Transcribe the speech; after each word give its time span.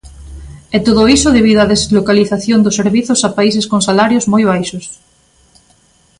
E 0.75 0.77
todo 0.87 1.01
iso 1.17 1.35
debido 1.37 1.59
á 1.65 1.67
deslocalización 1.73 2.59
dos 2.61 2.77
servizos 2.81 3.19
a 3.27 3.29
países 3.37 3.65
con 3.71 3.79
salarios 3.87 4.25
moi 4.31 4.43
baixos. 4.51 4.85